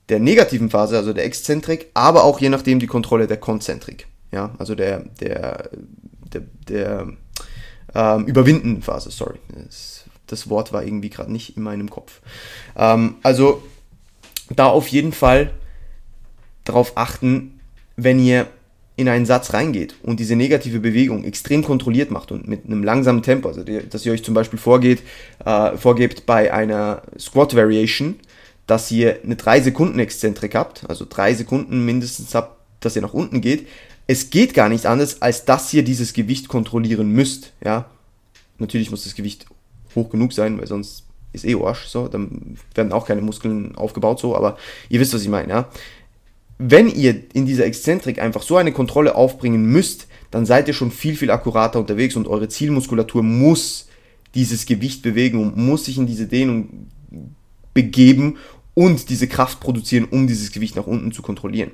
der 0.09 0.21
negativen 0.21 0.69
Phase, 0.69 0.97
also 0.97 1.13
der 1.13 1.25
Exzentrik, 1.25 1.91
aber 1.95 2.25
auch 2.25 2.41
je 2.41 2.51
nachdem 2.51 2.81
die 2.81 2.87
Kontrolle 2.87 3.27
der 3.27 3.39
Konzentrik. 3.39 4.07
Ja, 4.31 4.55
also 4.59 4.75
der, 4.75 5.01
der, 5.21 5.71
der, 6.33 6.43
der 6.69 7.07
ähm, 7.95 8.27
überwindenden 8.27 8.83
Phase, 8.83 9.11
sorry. 9.11 9.39
Das, 9.49 10.05
das 10.27 10.49
Wort 10.49 10.73
war 10.73 10.85
irgendwie 10.85 11.11
gerade 11.11 11.33
nicht 11.33 11.57
in 11.57 11.63
meinem 11.63 11.91
Kopf. 11.91 12.21
Ähm, 12.77 13.17
also 13.23 13.63
da 14.55 14.67
auf 14.67 14.89
jeden 14.89 15.13
Fall 15.13 15.53
darauf 16.65 16.97
achten, 16.97 17.61
wenn 17.97 18.19
ihr 18.19 18.47
in 18.97 19.09
einen 19.09 19.25
Satz 19.27 19.55
reingeht 19.55 19.95
und 20.03 20.21
diese 20.21 20.37
negative 20.37 20.79
Bewegung 20.79 21.25
extrem 21.25 21.63
kontrolliert 21.63 22.11
macht 22.11 22.31
und 22.31 22.47
mit 22.47 22.67
einem 22.67 22.85
langsamen 22.85 23.23
Tempo, 23.23 23.49
also 23.49 23.63
dass 23.63 24.05
ihr 24.05 24.13
euch 24.13 24.23
zum 24.23 24.35
Beispiel 24.35 24.59
vorgeht, 24.59 25.03
äh, 25.45 25.77
vorgebt 25.77 26.27
bei 26.27 26.53
einer 26.53 27.03
Squat 27.19 27.57
Variation, 27.57 28.17
dass 28.67 28.91
ihr 28.91 29.21
eine 29.25 29.37
3 29.37 29.63
Sekunden 29.63 29.99
Exzentrik 29.99 30.55
habt, 30.55 30.89
also 30.89 31.07
3 31.09 31.35
Sekunden 31.35 31.85
mindestens 31.85 32.35
habt, 32.35 32.61
dass 32.81 32.95
ihr 32.95 33.03
nach 33.03 33.15
unten 33.15 33.41
geht. 33.41 33.67
Es 34.07 34.31
geht 34.31 34.53
gar 34.53 34.69
nicht 34.69 34.85
anders, 34.85 35.23
als 35.23 35.47
dass 35.47 35.73
ihr 35.73 35.85
dieses 35.85 36.13
Gewicht 36.13 36.49
kontrollieren 36.49 37.11
müsst. 37.11 37.53
Ja, 37.65 37.87
natürlich 38.59 38.91
muss 38.91 39.05
das 39.05 39.15
Gewicht 39.15 39.47
hoch 39.95 40.11
genug 40.11 40.33
sein, 40.33 40.59
weil 40.59 40.67
sonst 40.67 41.05
ist 41.33 41.47
eh 41.47 41.55
Arsch, 41.55 41.87
so, 41.87 42.09
dann 42.09 42.59
werden 42.75 42.93
auch 42.93 43.07
keine 43.07 43.23
Muskeln 43.23 43.75
aufgebaut, 43.75 44.21
so, 44.21 44.37
aber 44.37 44.59
ihr 44.91 45.01
wisst, 45.01 45.15
was 45.15 45.23
ich 45.23 45.29
meine, 45.29 45.49
ja 45.49 45.69
wenn 46.65 46.89
ihr 46.89 47.23
in 47.33 47.47
dieser 47.47 47.67
Exzentrik 47.67 48.21
einfach 48.21 48.43
so 48.43 48.57
eine 48.57 48.73
Kontrolle 48.73 49.15
aufbringen 49.15 49.67
müsst, 49.67 50.07
dann 50.31 50.47
seid 50.47 50.69
ihr 50.69 50.75
schon 50.75 50.91
viel, 50.91 51.17
viel 51.17 51.31
akkurater 51.31 51.79
unterwegs 51.79 52.17
und 52.17 52.29
eure 52.29 52.49
Zielmuskulatur 52.49 53.23
muss 53.23 53.89
dieses 54.35 54.65
Gewicht 54.65 55.03
bewegen 55.03 55.41
und 55.41 55.57
muss 55.57 55.85
sich 55.85 55.99
in 55.99 56.07
diese 56.07 56.27
Dehnung 56.27 56.89
begeben 57.75 58.37
und 58.75 59.11
diese 59.11 59.27
Kraft 59.29 59.61
produzieren, 59.61 60.07
um 60.11 60.27
dieses 60.27 60.53
Gewicht 60.53 60.77
nach 60.77 60.87
unten 60.87 61.13
zu 61.13 61.21
kontrollieren. 61.21 61.73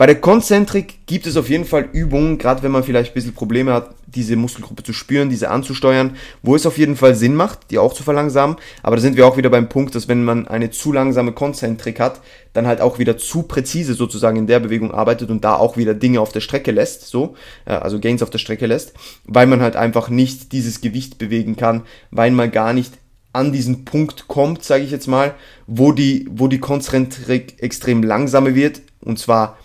Bei 0.00 0.06
der 0.06 0.18
Konzentrik 0.18 1.04
gibt 1.04 1.26
es 1.26 1.36
auf 1.36 1.50
jeden 1.50 1.66
Fall 1.66 1.90
Übungen, 1.92 2.38
gerade 2.38 2.62
wenn 2.62 2.70
man 2.70 2.84
vielleicht 2.84 3.10
ein 3.10 3.14
bisschen 3.14 3.34
Probleme 3.34 3.74
hat, 3.74 3.94
diese 4.06 4.34
Muskelgruppe 4.34 4.82
zu 4.82 4.94
spüren, 4.94 5.28
diese 5.28 5.50
anzusteuern, 5.50 6.16
wo 6.42 6.56
es 6.56 6.64
auf 6.64 6.78
jeden 6.78 6.96
Fall 6.96 7.14
Sinn 7.14 7.34
macht, 7.34 7.70
die 7.70 7.76
auch 7.76 7.92
zu 7.92 8.02
verlangsamen. 8.02 8.56
Aber 8.82 8.96
da 8.96 9.02
sind 9.02 9.18
wir 9.18 9.26
auch 9.26 9.36
wieder 9.36 9.50
beim 9.50 9.68
Punkt, 9.68 9.94
dass 9.94 10.08
wenn 10.08 10.24
man 10.24 10.48
eine 10.48 10.70
zu 10.70 10.94
langsame 10.94 11.32
Konzentrik 11.32 12.00
hat, 12.00 12.22
dann 12.54 12.66
halt 12.66 12.80
auch 12.80 12.98
wieder 12.98 13.18
zu 13.18 13.42
präzise 13.42 13.92
sozusagen 13.92 14.38
in 14.38 14.46
der 14.46 14.60
Bewegung 14.60 14.90
arbeitet 14.90 15.28
und 15.28 15.44
da 15.44 15.56
auch 15.56 15.76
wieder 15.76 15.92
Dinge 15.92 16.22
auf 16.22 16.32
der 16.32 16.40
Strecke 16.40 16.70
lässt, 16.70 17.06
so, 17.06 17.34
äh, 17.66 17.72
also 17.72 18.00
Gains 18.00 18.22
auf 18.22 18.30
der 18.30 18.38
Strecke 18.38 18.64
lässt, 18.64 18.94
weil 19.24 19.46
man 19.46 19.60
halt 19.60 19.76
einfach 19.76 20.08
nicht 20.08 20.52
dieses 20.52 20.80
Gewicht 20.80 21.18
bewegen 21.18 21.56
kann, 21.56 21.82
weil 22.10 22.30
man 22.30 22.50
gar 22.50 22.72
nicht 22.72 22.94
an 23.34 23.52
diesen 23.52 23.84
Punkt 23.84 24.28
kommt, 24.28 24.64
sage 24.64 24.82
ich 24.82 24.92
jetzt 24.92 25.08
mal, 25.08 25.34
wo 25.66 25.92
die, 25.92 26.26
wo 26.30 26.48
die 26.48 26.58
Konzentrik 26.58 27.62
extrem 27.62 28.02
langsame 28.02 28.54
wird, 28.54 28.80
und 29.02 29.18
zwar 29.18 29.58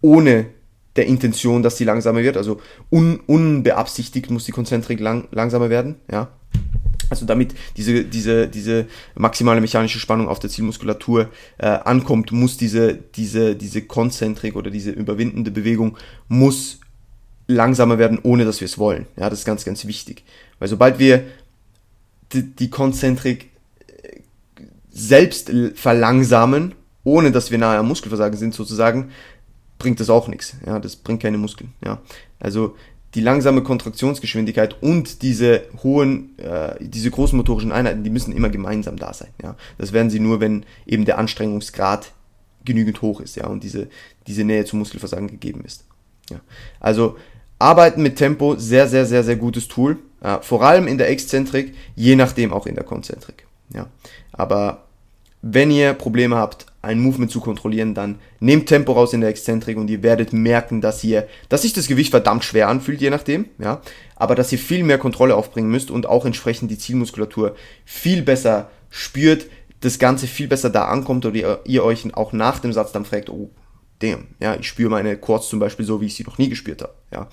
ohne 0.00 0.46
der 0.96 1.06
Intention, 1.06 1.62
dass 1.62 1.76
sie 1.76 1.84
langsamer 1.84 2.22
wird. 2.22 2.36
Also 2.36 2.60
un, 2.90 3.20
unbeabsichtigt 3.26 4.30
muss 4.30 4.44
die 4.44 4.52
Konzentrik 4.52 5.00
lang, 5.00 5.28
langsamer 5.30 5.70
werden. 5.70 5.96
Ja. 6.10 6.28
Also 7.10 7.24
damit 7.24 7.54
diese, 7.76 8.04
diese, 8.04 8.48
diese 8.48 8.86
maximale 9.14 9.60
mechanische 9.60 9.98
Spannung 9.98 10.28
auf 10.28 10.40
der 10.40 10.50
Zielmuskulatur 10.50 11.30
äh, 11.58 11.66
ankommt, 11.66 12.32
muss 12.32 12.56
diese, 12.56 12.94
diese, 12.94 13.56
diese 13.56 13.82
Konzentrik 13.82 14.56
oder 14.56 14.70
diese 14.70 14.90
überwindende 14.90 15.50
Bewegung 15.50 15.96
muss 16.26 16.80
langsamer 17.46 17.98
werden, 17.98 18.18
ohne 18.22 18.44
dass 18.44 18.60
wir 18.60 18.66
es 18.66 18.76
wollen. 18.76 19.06
Ja, 19.16 19.30
das 19.30 19.40
ist 19.40 19.44
ganz, 19.46 19.64
ganz 19.64 19.86
wichtig. 19.86 20.24
Weil 20.58 20.68
sobald 20.68 20.98
wir 20.98 21.24
die, 22.32 22.42
die 22.42 22.70
Konzentrik 22.70 23.50
äh, 24.02 24.20
selbst 24.90 25.50
verlangsamen, 25.74 26.74
ohne 27.04 27.30
dass 27.30 27.50
wir 27.50 27.58
nahe 27.58 27.78
am 27.78 27.88
Muskelversagen 27.88 28.36
sind 28.36 28.52
sozusagen, 28.52 29.10
bringt 29.78 30.00
das 30.00 30.10
auch 30.10 30.28
nichts. 30.28 30.56
Ja, 30.66 30.78
das 30.78 30.96
bringt 30.96 31.22
keine 31.22 31.38
Muskeln. 31.38 31.72
Ja, 31.84 32.00
also 32.40 32.76
die 33.14 33.20
langsame 33.20 33.62
Kontraktionsgeschwindigkeit 33.62 34.82
und 34.82 35.22
diese 35.22 35.62
hohen, 35.82 36.38
äh, 36.38 36.76
diese 36.80 37.10
großen 37.10 37.36
motorischen 37.36 37.72
Einheiten, 37.72 38.04
die 38.04 38.10
müssen 38.10 38.32
immer 38.32 38.50
gemeinsam 38.50 38.96
da 38.96 39.14
sein. 39.14 39.30
Ja, 39.42 39.56
das 39.78 39.92
werden 39.92 40.10
sie 40.10 40.20
nur, 40.20 40.40
wenn 40.40 40.64
eben 40.86 41.04
der 41.04 41.18
Anstrengungsgrad 41.18 42.12
genügend 42.64 43.00
hoch 43.00 43.20
ist, 43.20 43.36
ja, 43.36 43.46
und 43.46 43.64
diese, 43.64 43.88
diese 44.26 44.44
Nähe 44.44 44.64
zum 44.64 44.80
Muskelversagen 44.80 45.28
gegeben 45.28 45.62
ist. 45.64 45.84
Ja, 46.28 46.40
also 46.80 47.16
Arbeiten 47.58 48.02
mit 48.02 48.16
Tempo, 48.16 48.56
sehr, 48.56 48.86
sehr, 48.88 49.06
sehr, 49.06 49.24
sehr 49.24 49.36
gutes 49.36 49.68
Tool. 49.68 49.98
Äh, 50.20 50.38
vor 50.42 50.62
allem 50.62 50.86
in 50.86 50.98
der 50.98 51.08
Exzentrik, 51.08 51.74
je 51.96 52.14
nachdem 52.14 52.52
auch 52.52 52.66
in 52.66 52.74
der 52.74 52.84
Konzentrik. 52.84 53.46
Ja, 53.72 53.86
aber 54.32 54.87
wenn 55.42 55.70
ihr 55.70 55.94
Probleme 55.94 56.36
habt, 56.36 56.66
ein 56.82 57.00
Movement 57.00 57.30
zu 57.30 57.40
kontrollieren, 57.40 57.94
dann 57.94 58.18
nehmt 58.40 58.68
Tempo 58.68 58.92
raus 58.92 59.12
in 59.12 59.20
der 59.20 59.30
Exzentrik 59.30 59.76
und 59.76 59.90
ihr 59.90 60.02
werdet 60.02 60.32
merken, 60.32 60.80
dass 60.80 61.02
ihr, 61.04 61.28
dass 61.48 61.62
sich 61.62 61.72
das 61.72 61.86
Gewicht 61.86 62.10
verdammt 62.10 62.44
schwer 62.44 62.68
anfühlt, 62.68 63.00
je 63.00 63.10
nachdem, 63.10 63.46
ja, 63.58 63.80
aber 64.16 64.34
dass 64.34 64.52
ihr 64.52 64.58
viel 64.58 64.84
mehr 64.84 64.98
Kontrolle 64.98 65.34
aufbringen 65.36 65.70
müsst 65.70 65.90
und 65.90 66.06
auch 66.06 66.24
entsprechend 66.24 66.70
die 66.70 66.78
Zielmuskulatur 66.78 67.56
viel 67.84 68.22
besser 68.22 68.70
spürt, 68.90 69.46
das 69.80 69.98
Ganze 69.98 70.26
viel 70.26 70.48
besser 70.48 70.70
da 70.70 70.86
ankommt 70.86 71.24
oder 71.26 71.36
ihr, 71.36 71.60
ihr 71.64 71.84
euch 71.84 72.14
auch 72.14 72.32
nach 72.32 72.58
dem 72.58 72.72
Satz 72.72 72.92
dann 72.92 73.04
fragt, 73.04 73.28
oh, 73.28 73.50
damn, 74.00 74.28
ja, 74.40 74.56
ich 74.56 74.66
spüre 74.66 74.90
meine 74.90 75.16
Quads 75.16 75.48
zum 75.48 75.58
Beispiel 75.58 75.84
so, 75.84 76.00
wie 76.00 76.06
ich 76.06 76.14
sie 76.14 76.24
noch 76.24 76.38
nie 76.38 76.48
gespürt 76.48 76.82
habe, 76.82 76.94
ja. 77.12 77.28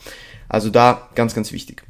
Also 0.50 0.70
da 0.70 1.10
ganz, 1.16 1.34
ganz 1.34 1.52
wichtig. 1.52 1.84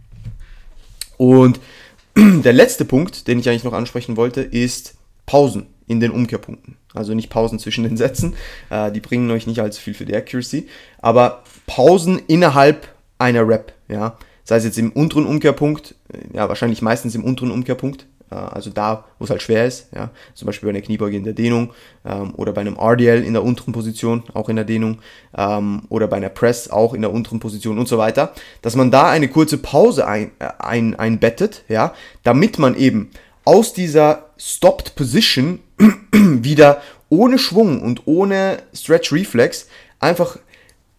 Und 1.17 1.59
der 2.17 2.53
letzte 2.53 2.85
Punkt, 2.85 3.27
den 3.27 3.39
ich 3.39 3.49
eigentlich 3.49 3.63
noch 3.63 3.73
ansprechen 3.73 4.17
wollte, 4.17 4.41
ist 4.41 4.95
Pausen 5.25 5.67
in 5.87 5.99
den 5.99 6.11
Umkehrpunkten. 6.11 6.77
Also 6.93 7.13
nicht 7.13 7.29
Pausen 7.29 7.59
zwischen 7.59 7.83
den 7.83 7.97
Sätzen, 7.97 8.35
äh, 8.69 8.91
die 8.91 9.01
bringen 9.01 9.29
euch 9.31 9.47
nicht 9.47 9.59
allzu 9.59 9.81
viel 9.81 9.93
für 9.93 10.05
die 10.05 10.15
Accuracy, 10.15 10.67
aber 11.01 11.43
Pausen 11.67 12.19
innerhalb 12.27 12.87
einer 13.17 13.47
Rap, 13.47 13.73
ja. 13.87 14.17
Sei 14.47 14.57
es 14.57 14.63
jetzt 14.63 14.77
im 14.77 14.91
unteren 14.91 15.25
Umkehrpunkt, 15.25 15.95
äh, 16.13 16.37
ja, 16.37 16.47
wahrscheinlich 16.49 16.81
meistens 16.81 17.15
im 17.15 17.23
unteren 17.23 17.51
Umkehrpunkt, 17.51 18.05
äh, 18.31 18.35
also 18.35 18.69
da, 18.69 19.05
wo 19.19 19.25
es 19.25 19.29
halt 19.29 19.41
schwer 19.41 19.65
ist, 19.65 19.87
ja. 19.93 20.09
Zum 20.33 20.45
Beispiel 20.45 20.67
bei 20.67 20.71
einer 20.71 20.85
Kniebeuge 20.85 21.17
in 21.17 21.23
der 21.23 21.33
Dehnung 21.33 21.71
ähm, 22.05 22.33
oder 22.35 22.53
bei 22.53 22.61
einem 22.61 22.77
RDL 22.77 23.23
in 23.23 23.33
der 23.33 23.43
unteren 23.43 23.73
Position, 23.73 24.23
auch 24.33 24.49
in 24.49 24.55
der 24.55 24.65
Dehnung, 24.65 24.99
ähm, 25.37 25.83
oder 25.89 26.07
bei 26.07 26.17
einer 26.17 26.29
Press 26.29 26.69
auch 26.69 26.93
in 26.93 27.01
der 27.01 27.11
unteren 27.11 27.39
Position 27.39 27.79
und 27.79 27.87
so 27.87 27.97
weiter, 27.97 28.33
dass 28.61 28.75
man 28.75 28.91
da 28.91 29.09
eine 29.09 29.27
kurze 29.27 29.57
Pause 29.57 30.07
ein, 30.07 30.31
äh, 30.39 30.49
ein, 30.59 30.95
einbettet, 30.95 31.63
ja, 31.67 31.93
damit 32.23 32.59
man 32.59 32.75
eben 32.75 33.11
aus 33.45 33.73
dieser 33.73 34.24
Stopped 34.37 34.95
Position 34.95 35.59
wieder 36.11 36.81
ohne 37.09 37.37
Schwung 37.37 37.81
und 37.81 38.03
ohne 38.05 38.57
Stretch 38.73 39.11
Reflex 39.11 39.67
einfach 39.99 40.37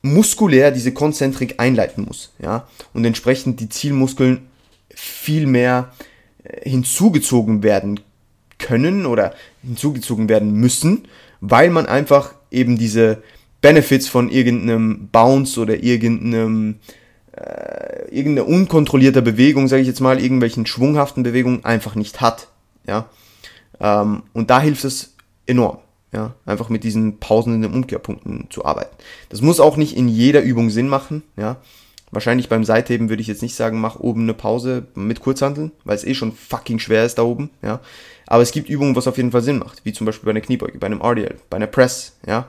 muskulär 0.02 0.70
diese 0.70 0.92
Konzentrik 0.92 1.54
einleiten 1.58 2.04
muss, 2.04 2.32
ja, 2.38 2.68
und 2.92 3.04
entsprechend 3.04 3.60
die 3.60 3.68
Zielmuskeln 3.68 4.46
viel 4.90 5.46
mehr 5.46 5.92
äh, 6.44 6.68
hinzugezogen 6.68 7.62
werden 7.62 8.00
können 8.58 9.04
oder 9.04 9.34
hinzugezogen 9.62 10.28
werden 10.28 10.52
müssen, 10.52 11.08
weil 11.40 11.70
man 11.70 11.86
einfach 11.86 12.34
eben 12.50 12.78
diese 12.78 13.22
Benefits 13.60 14.08
von 14.08 14.30
irgendeinem 14.30 15.08
Bounce 15.08 15.60
oder 15.60 15.82
irgendeinem 15.82 16.76
äh, 17.32 18.08
irgendeine 18.10 18.44
unkontrollierte 18.44 19.20
Bewegung, 19.22 19.68
sage 19.68 19.82
ich 19.82 19.88
jetzt 19.88 20.00
mal, 20.00 20.20
irgendwelchen 20.20 20.66
schwunghaften 20.66 21.22
Bewegungen 21.22 21.64
einfach 21.64 21.94
nicht 21.94 22.20
hat. 22.20 22.48
Ja? 22.86 23.10
Ähm, 23.80 24.22
und 24.32 24.50
da 24.50 24.60
hilft 24.60 24.84
es 24.84 25.14
enorm. 25.46 25.78
Ja, 26.12 26.34
einfach 26.46 26.68
mit 26.68 26.84
diesen 26.84 27.18
Pausen 27.18 27.54
in 27.54 27.62
den 27.62 27.74
Umkehrpunkten 27.74 28.46
zu 28.48 28.64
arbeiten. 28.64 28.94
Das 29.28 29.42
muss 29.42 29.60
auch 29.60 29.76
nicht 29.76 29.96
in 29.96 30.08
jeder 30.08 30.40
Übung 30.40 30.70
Sinn 30.70 30.88
machen. 30.88 31.22
Ja, 31.36 31.56
wahrscheinlich 32.10 32.48
beim 32.48 32.64
Seitheben 32.64 33.08
würde 33.08 33.20
ich 33.20 33.26
jetzt 33.26 33.42
nicht 33.42 33.54
sagen, 33.54 33.80
mach 33.80 34.00
oben 34.00 34.22
eine 34.22 34.32
Pause 34.32 34.86
mit 34.94 35.20
Kurzhanteln, 35.20 35.72
weil 35.84 35.96
es 35.96 36.04
eh 36.04 36.14
schon 36.14 36.32
fucking 36.32 36.78
schwer 36.78 37.04
ist 37.04 37.18
da 37.18 37.22
oben. 37.22 37.50
Ja, 37.60 37.80
aber 38.26 38.42
es 38.42 38.52
gibt 38.52 38.70
Übungen, 38.70 38.96
was 38.96 39.08
auf 39.08 39.16
jeden 39.16 39.32
Fall 39.32 39.42
Sinn 39.42 39.58
macht, 39.58 39.84
wie 39.84 39.92
zum 39.92 40.06
Beispiel 40.06 40.24
bei 40.24 40.30
einer 40.30 40.40
Kniebeuge, 40.40 40.78
bei 40.78 40.86
einem 40.86 41.02
RDL, 41.02 41.34
bei 41.50 41.56
einer 41.56 41.66
Press. 41.66 42.16
Ja, 42.26 42.48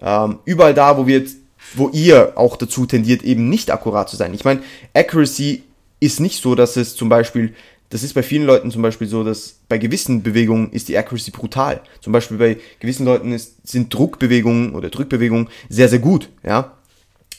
ähm, 0.00 0.40
überall 0.44 0.74
da, 0.74 0.98
wo 0.98 1.06
wir 1.06 1.20
jetzt 1.20 1.36
wo 1.74 1.88
ihr 1.88 2.32
auch 2.36 2.56
dazu 2.56 2.86
tendiert, 2.86 3.22
eben 3.22 3.48
nicht 3.48 3.70
akkurat 3.70 4.08
zu 4.08 4.16
sein. 4.16 4.34
Ich 4.34 4.44
meine, 4.44 4.62
Accuracy 4.94 5.64
ist 6.00 6.20
nicht 6.20 6.42
so, 6.42 6.54
dass 6.54 6.76
es 6.76 6.96
zum 6.96 7.08
Beispiel, 7.08 7.54
das 7.90 8.02
ist 8.02 8.14
bei 8.14 8.22
vielen 8.22 8.44
Leuten 8.44 8.70
zum 8.70 8.82
Beispiel 8.82 9.06
so, 9.06 9.22
dass 9.22 9.60
bei 9.68 9.78
gewissen 9.78 10.22
Bewegungen 10.22 10.70
ist 10.72 10.88
die 10.88 10.98
Accuracy 10.98 11.30
brutal. 11.30 11.80
Zum 12.00 12.12
Beispiel 12.12 12.36
bei 12.36 12.58
gewissen 12.80 13.04
Leuten 13.06 13.32
ist, 13.32 13.66
sind 13.66 13.92
Druckbewegungen 13.94 14.74
oder 14.74 14.90
Drückbewegungen 14.90 15.48
sehr, 15.68 15.88
sehr 15.88 16.00
gut, 16.00 16.28
ja. 16.44 16.72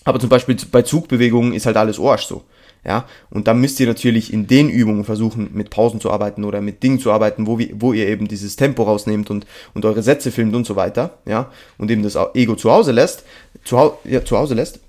Aber 0.05 0.19
zum 0.21 0.29
Beispiel 0.29 0.55
bei 0.71 0.83
Zugbewegungen 0.83 1.53
ist 1.53 1.65
halt 1.65 1.75
alles 1.75 1.99
Arsch 1.99 2.27
so. 2.27 2.43
Ja, 2.85 3.05
und 3.29 3.47
dann 3.47 3.59
müsst 3.59 3.81
ihr 3.81 3.87
natürlich 3.87 4.31
in 4.31 4.47
den 4.47 4.69
Übungen 4.69 5.03
versuchen, 5.03 5.49
mit 5.51 5.69
Pausen 5.69 5.99
zu 5.99 6.09
arbeiten 6.09 6.45
oder 6.45 6.61
mit 6.61 6.81
Dingen 6.83 6.99
zu 6.99 7.11
arbeiten, 7.11 7.45
wo, 7.45 7.59
wir, 7.59 7.69
wo 7.73 7.91
ihr 7.91 8.07
eben 8.07 8.29
dieses 8.29 8.55
Tempo 8.55 8.83
rausnehmt 8.83 9.29
und, 9.29 9.45
und 9.73 9.83
eure 9.83 10.01
Sätze 10.01 10.31
filmt 10.31 10.55
und 10.55 10.65
so 10.65 10.77
weiter, 10.77 11.17
ja, 11.25 11.51
und 11.77 11.91
eben 11.91 12.03
das 12.03 12.17
Ego 12.33 12.55
zu 12.55 12.71
Hause 12.71 12.93
lässt, 12.93 13.25
zu, 13.65 13.91
ja, 14.05 14.23
zu 14.23 14.37
Hause 14.37 14.53
lässt. 14.53 14.79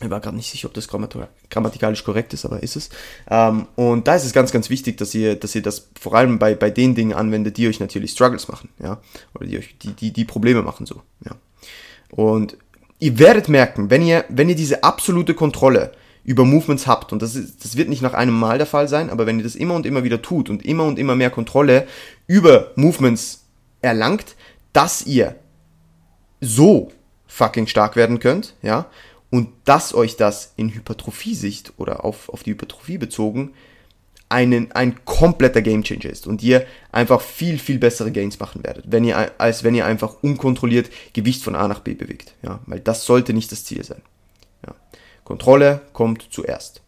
Ich 0.00 0.10
war 0.10 0.20
gerade 0.20 0.36
nicht 0.36 0.50
sicher, 0.50 0.68
ob 0.68 0.74
das 0.74 0.86
grammatikalisch 0.88 2.04
korrekt 2.04 2.32
ist, 2.32 2.44
aber 2.44 2.62
ist 2.62 2.76
es. 2.76 2.88
Ähm, 3.28 3.66
und 3.74 4.06
da 4.06 4.14
ist 4.14 4.24
es 4.24 4.32
ganz, 4.32 4.52
ganz 4.52 4.70
wichtig, 4.70 4.96
dass 4.96 5.14
ihr, 5.14 5.34
dass 5.34 5.54
ihr 5.54 5.62
das 5.62 5.88
vor 5.98 6.14
allem 6.14 6.38
bei, 6.38 6.54
bei 6.54 6.70
den 6.70 6.94
Dingen 6.94 7.12
anwendet, 7.12 7.56
die 7.56 7.66
euch 7.66 7.80
natürlich 7.80 8.12
Struggles 8.12 8.46
machen, 8.46 8.68
ja, 8.80 9.00
oder 9.34 9.46
die 9.46 9.58
euch, 9.58 9.76
die, 9.78 9.92
die, 9.94 10.12
die 10.12 10.24
Probleme 10.24 10.62
machen, 10.62 10.86
so, 10.86 11.02
ja. 11.24 11.32
Und 12.10 12.56
ihr 13.00 13.18
werdet 13.18 13.48
merken, 13.48 13.90
wenn 13.90 14.02
ihr, 14.02 14.24
wenn 14.28 14.48
ihr 14.48 14.54
diese 14.54 14.84
absolute 14.84 15.34
Kontrolle 15.34 15.92
über 16.24 16.44
Movements 16.44 16.86
habt, 16.86 17.12
und 17.12 17.20
das, 17.20 17.34
ist, 17.34 17.64
das 17.64 17.76
wird 17.76 17.88
nicht 17.88 18.02
nach 18.02 18.14
einem 18.14 18.38
Mal 18.38 18.58
der 18.58 18.66
Fall 18.66 18.86
sein, 18.86 19.10
aber 19.10 19.26
wenn 19.26 19.38
ihr 19.38 19.44
das 19.44 19.56
immer 19.56 19.74
und 19.74 19.84
immer 19.84 20.04
wieder 20.04 20.22
tut 20.22 20.48
und 20.48 20.64
immer 20.64 20.84
und 20.84 20.98
immer 20.98 21.16
mehr 21.16 21.30
Kontrolle 21.30 21.88
über 22.26 22.70
Movements 22.76 23.46
erlangt, 23.80 24.36
dass 24.72 25.06
ihr 25.06 25.36
so 26.40 26.92
fucking 27.26 27.66
stark 27.66 27.96
werden 27.96 28.20
könnt, 28.20 28.54
ja, 28.62 28.86
und 29.30 29.48
dass 29.64 29.94
euch 29.94 30.16
das 30.16 30.52
in 30.56 30.72
Hypertrophie-Sicht 30.72 31.74
oder 31.76 32.04
auf, 32.04 32.28
auf 32.28 32.42
die 32.42 32.52
Hypertrophie 32.52 32.98
bezogen 32.98 33.52
einen, 34.30 34.72
ein 34.72 35.04
kompletter 35.04 35.62
Gamechanger 35.62 36.10
ist 36.10 36.26
und 36.26 36.42
ihr 36.42 36.66
einfach 36.92 37.20
viel, 37.20 37.58
viel 37.58 37.78
bessere 37.78 38.12
Gains 38.12 38.38
machen 38.38 38.62
werdet, 38.62 38.84
wenn 38.88 39.04
ihr, 39.04 39.32
als 39.38 39.64
wenn 39.64 39.74
ihr 39.74 39.86
einfach 39.86 40.22
unkontrolliert 40.22 40.90
Gewicht 41.14 41.42
von 41.42 41.54
A 41.54 41.66
nach 41.66 41.80
B 41.80 41.94
bewegt. 41.94 42.34
Ja, 42.42 42.60
weil 42.66 42.80
das 42.80 43.04
sollte 43.04 43.32
nicht 43.32 43.50
das 43.52 43.64
Ziel 43.64 43.84
sein. 43.84 44.02
Kontrolle 45.28 45.82
kommt 45.92 46.28
zuerst. 46.30 46.80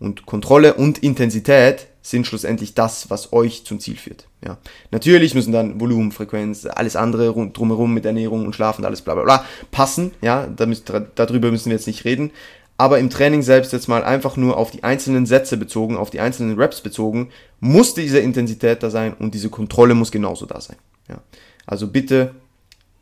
Und 0.00 0.26
Kontrolle 0.26 0.74
und 0.74 0.98
Intensität 0.98 1.86
sind 2.02 2.26
schlussendlich 2.26 2.74
das, 2.74 3.08
was 3.08 3.32
euch 3.32 3.64
zum 3.64 3.78
Ziel 3.78 3.96
führt. 3.96 4.26
Ja. 4.44 4.58
Natürlich 4.90 5.34
müssen 5.34 5.52
dann 5.52 5.80
Volumen, 5.80 6.12
Frequenz, 6.12 6.66
alles 6.66 6.96
andere 6.96 7.32
drumherum 7.50 7.94
mit 7.94 8.04
Ernährung 8.04 8.44
und 8.44 8.54
Schlafen, 8.54 8.84
alles 8.84 9.02
bla 9.02 9.14
bla 9.14 9.24
bla 9.24 9.44
passen. 9.70 10.12
Ja, 10.20 10.46
da 10.46 10.66
darüber 11.14 11.50
müssen 11.50 11.70
wir 11.70 11.76
jetzt 11.76 11.86
nicht 11.86 12.04
reden. 12.04 12.30
Aber 12.76 12.98
im 12.98 13.08
Training 13.08 13.42
selbst 13.42 13.72
jetzt 13.72 13.88
mal 13.88 14.02
einfach 14.02 14.36
nur 14.36 14.56
auf 14.56 14.70
die 14.72 14.82
einzelnen 14.82 15.26
Sätze 15.26 15.56
bezogen, 15.56 15.96
auf 15.96 16.10
die 16.10 16.20
einzelnen 16.20 16.58
Reps 16.58 16.80
bezogen, 16.80 17.30
muss 17.60 17.94
diese 17.94 18.18
Intensität 18.18 18.82
da 18.82 18.90
sein 18.90 19.14
und 19.14 19.32
diese 19.32 19.48
Kontrolle 19.48 19.94
muss 19.94 20.10
genauso 20.10 20.44
da 20.44 20.60
sein. 20.60 20.76
Ja. 21.08 21.22
Also 21.66 21.86
bitte, 21.86 22.34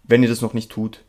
wenn 0.04 0.22
ihr 0.22 0.28
das 0.28 0.42
noch 0.42 0.52
nicht 0.52 0.70
tut, 0.70 1.02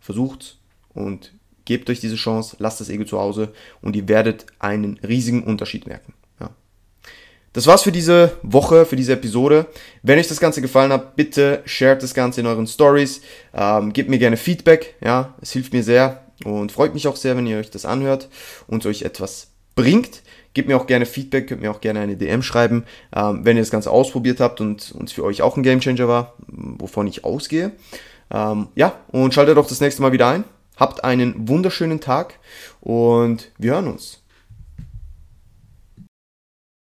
versucht's 0.00 0.58
und 0.94 1.32
Gebt 1.64 1.88
euch 1.88 2.00
diese 2.00 2.16
Chance, 2.16 2.56
lasst 2.58 2.80
das 2.80 2.90
Ego 2.90 3.04
zu 3.04 3.18
Hause 3.18 3.52
und 3.80 3.96
ihr 3.96 4.08
werdet 4.08 4.46
einen 4.58 4.98
riesigen 4.98 5.42
Unterschied 5.44 5.86
merken. 5.86 6.12
Das 7.54 7.68
war's 7.68 7.84
für 7.84 7.92
diese 7.92 8.32
Woche, 8.42 8.84
für 8.84 8.96
diese 8.96 9.12
Episode. 9.12 9.66
Wenn 10.02 10.18
euch 10.18 10.26
das 10.26 10.40
Ganze 10.40 10.60
gefallen 10.60 10.92
hat, 10.92 11.14
bitte 11.14 11.62
shared 11.64 12.02
das 12.02 12.12
Ganze 12.12 12.40
in 12.40 12.48
euren 12.48 12.66
Stories. 12.66 13.20
Ähm, 13.54 13.92
gebt 13.92 14.10
mir 14.10 14.18
gerne 14.18 14.36
Feedback. 14.36 14.96
Ja, 15.02 15.34
es 15.40 15.52
hilft 15.52 15.72
mir 15.72 15.84
sehr 15.84 16.24
und 16.44 16.72
freut 16.72 16.94
mich 16.94 17.06
auch 17.06 17.14
sehr, 17.14 17.36
wenn 17.36 17.46
ihr 17.46 17.58
euch 17.58 17.70
das 17.70 17.86
anhört 17.86 18.28
und 18.66 18.84
euch 18.86 19.02
etwas 19.02 19.52
bringt. 19.76 20.22
Gebt 20.52 20.66
mir 20.66 20.76
auch 20.76 20.88
gerne 20.88 21.06
Feedback, 21.06 21.46
könnt 21.46 21.62
mir 21.62 21.70
auch 21.70 21.80
gerne 21.80 22.00
eine 22.00 22.16
DM 22.16 22.42
schreiben, 22.42 22.86
ähm, 23.14 23.44
wenn 23.44 23.56
ihr 23.56 23.62
das 23.62 23.70
Ganze 23.70 23.92
ausprobiert 23.92 24.40
habt 24.40 24.60
und 24.60 24.92
es 25.04 25.12
für 25.12 25.22
euch 25.22 25.40
auch 25.40 25.56
ein 25.56 25.62
Gamechanger 25.62 26.08
war, 26.08 26.34
wovon 26.48 27.06
ich 27.06 27.24
ausgehe. 27.24 27.70
Ähm, 28.32 28.66
ja, 28.74 28.98
und 29.12 29.32
schaltet 29.32 29.58
auch 29.58 29.68
das 29.68 29.80
nächste 29.80 30.02
Mal 30.02 30.10
wieder 30.10 30.26
ein. 30.26 30.42
Habt 30.76 31.04
einen 31.04 31.48
wunderschönen 31.48 32.00
Tag 32.00 32.40
und 32.80 33.52
wir 33.58 33.74
hören 33.74 33.86
uns. 33.86 34.23